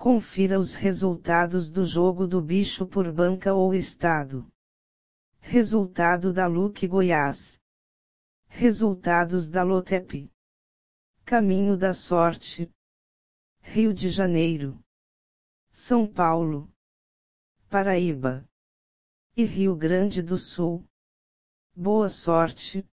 Confira 0.00 0.58
os 0.58 0.74
resultados 0.74 1.70
do 1.70 1.84
jogo 1.84 2.26
do 2.26 2.40
bicho 2.40 2.86
por 2.86 3.12
banca 3.12 3.52
ou 3.52 3.74
estado. 3.74 4.50
Resultado 5.40 6.32
da 6.32 6.46
Luque 6.46 6.88
Goiás. 6.88 7.60
Resultados 8.48 9.50
da 9.50 9.62
Lotep. 9.62 10.32
Caminho 11.22 11.76
da 11.76 11.92
Sorte. 11.92 12.72
Rio 13.60 13.92
de 13.92 14.08
Janeiro. 14.08 14.82
São 15.70 16.10
Paulo. 16.10 16.72
Paraíba. 17.68 18.48
E 19.36 19.44
Rio 19.44 19.76
Grande 19.76 20.22
do 20.22 20.38
Sul. 20.38 20.82
Boa 21.76 22.08
sorte. 22.08 22.88